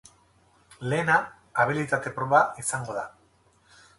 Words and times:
Lehena 0.93 1.17
abilitate 1.65 2.15
proba 2.17 2.39
izango 2.65 2.99
da. 3.01 3.07